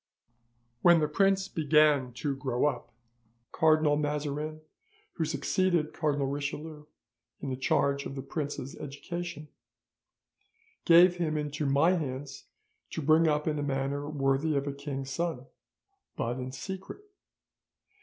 [0.81, 2.91] "'When the prince began to grow up,
[3.51, 4.61] Cardinal Mazarin,
[5.13, 6.87] who succeeded Cardinal Richelieu
[7.39, 9.47] in the charge of the prince's education,
[10.85, 12.45] gave him into my hands
[12.89, 15.45] to bring up in a manner worthy of a king's son,
[16.17, 17.01] but in secret.